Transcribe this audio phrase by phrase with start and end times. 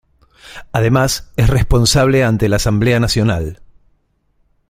[0.71, 3.59] Además, es responsable ante la Asamblea Nacional.